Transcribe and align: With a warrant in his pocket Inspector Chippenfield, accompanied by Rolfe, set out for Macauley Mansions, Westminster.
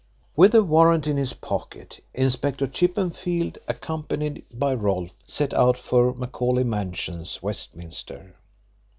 With 0.35 0.55
a 0.55 0.63
warrant 0.63 1.05
in 1.05 1.17
his 1.17 1.33
pocket 1.33 2.03
Inspector 2.15 2.65
Chippenfield, 2.65 3.59
accompanied 3.67 4.43
by 4.51 4.73
Rolfe, 4.73 5.13
set 5.27 5.53
out 5.53 5.77
for 5.77 6.11
Macauley 6.11 6.63
Mansions, 6.65 7.43
Westminster. 7.43 8.33